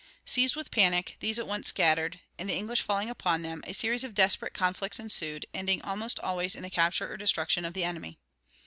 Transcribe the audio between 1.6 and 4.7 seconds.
scattered and, the English falling upon them, a series of desperate